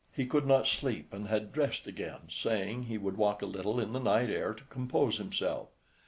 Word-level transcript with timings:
He 0.15 0.25
could 0.25 0.47
not 0.47 0.65
sleep 0.67 1.13
and 1.13 1.27
had 1.27 1.53
dressed 1.53 1.85
again, 1.85 2.21
saying 2.29 2.85
he 2.85 2.97
would 2.97 3.17
walk 3.17 3.43
a 3.43 3.45
little 3.45 3.79
in 3.79 3.93
the 3.93 3.99
night 3.99 4.31
air 4.31 4.51
to 4.55 4.63
compose 4.63 5.17
himself. 5.17 5.69